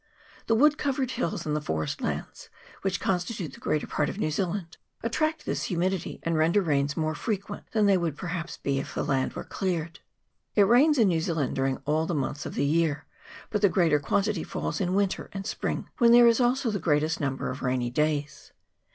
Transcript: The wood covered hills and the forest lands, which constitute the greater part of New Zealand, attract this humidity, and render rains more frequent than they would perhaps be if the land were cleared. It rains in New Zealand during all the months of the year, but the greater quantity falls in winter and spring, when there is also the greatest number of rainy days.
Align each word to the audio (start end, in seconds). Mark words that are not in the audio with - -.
The 0.47 0.55
wood 0.55 0.79
covered 0.79 1.11
hills 1.11 1.45
and 1.45 1.55
the 1.55 1.61
forest 1.61 2.01
lands, 2.01 2.49
which 2.81 2.99
constitute 2.99 3.53
the 3.53 3.59
greater 3.59 3.85
part 3.85 4.09
of 4.09 4.17
New 4.17 4.31
Zealand, 4.31 4.77
attract 5.03 5.45
this 5.45 5.65
humidity, 5.65 6.19
and 6.23 6.35
render 6.35 6.59
rains 6.63 6.97
more 6.97 7.13
frequent 7.13 7.65
than 7.71 7.85
they 7.85 7.99
would 7.99 8.17
perhaps 8.17 8.57
be 8.57 8.79
if 8.79 8.95
the 8.95 9.03
land 9.05 9.33
were 9.33 9.43
cleared. 9.43 9.99
It 10.55 10.63
rains 10.63 10.97
in 10.97 11.07
New 11.09 11.21
Zealand 11.21 11.55
during 11.55 11.77
all 11.85 12.07
the 12.07 12.15
months 12.15 12.47
of 12.47 12.55
the 12.55 12.65
year, 12.65 13.05
but 13.51 13.61
the 13.61 13.69
greater 13.69 13.99
quantity 13.99 14.43
falls 14.43 14.81
in 14.81 14.95
winter 14.95 15.29
and 15.33 15.45
spring, 15.45 15.87
when 15.99 16.11
there 16.11 16.25
is 16.25 16.39
also 16.39 16.71
the 16.71 16.79
greatest 16.79 17.19
number 17.19 17.51
of 17.51 17.61
rainy 17.61 17.91
days. 17.91 18.53